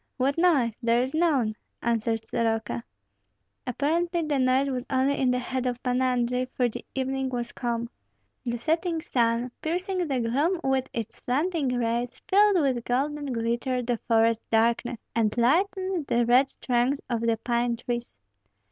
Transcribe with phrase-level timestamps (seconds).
[0.17, 0.73] "What noise?
[0.81, 2.83] There is none," answered Soroka.
[3.67, 7.51] Apparently the noise was only in the head of Pan Andrei, for the evening was
[7.51, 7.87] calm.
[8.43, 13.97] The setting sun, piercing the gloom with its slanting rays, filled with golden glitter the
[14.07, 18.17] forest darkness, and lighted the red trunks of the pine trees.